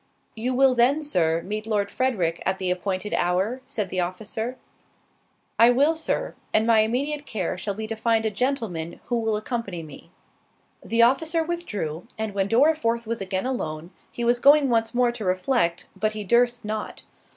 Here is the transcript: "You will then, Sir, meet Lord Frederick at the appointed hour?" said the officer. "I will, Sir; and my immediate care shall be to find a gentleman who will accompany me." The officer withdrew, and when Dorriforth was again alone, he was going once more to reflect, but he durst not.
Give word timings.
"You 0.33 0.55
will 0.55 0.73
then, 0.73 1.03
Sir, 1.03 1.43
meet 1.43 1.67
Lord 1.67 1.91
Frederick 1.91 2.41
at 2.43 2.57
the 2.57 2.71
appointed 2.71 3.13
hour?" 3.13 3.61
said 3.67 3.89
the 3.89 3.99
officer. 3.99 4.57
"I 5.59 5.69
will, 5.69 5.95
Sir; 5.95 6.33
and 6.55 6.65
my 6.65 6.79
immediate 6.79 7.27
care 7.27 7.55
shall 7.55 7.75
be 7.75 7.85
to 7.85 7.95
find 7.95 8.25
a 8.25 8.31
gentleman 8.31 8.99
who 9.05 9.19
will 9.19 9.37
accompany 9.37 9.83
me." 9.83 10.09
The 10.83 11.03
officer 11.03 11.43
withdrew, 11.43 12.07
and 12.17 12.33
when 12.33 12.47
Dorriforth 12.49 13.05
was 13.05 13.21
again 13.21 13.45
alone, 13.45 13.91
he 14.11 14.23
was 14.23 14.39
going 14.39 14.69
once 14.69 14.95
more 14.95 15.11
to 15.11 15.23
reflect, 15.23 15.85
but 15.95 16.13
he 16.13 16.23
durst 16.23 16.65
not. 16.65 17.03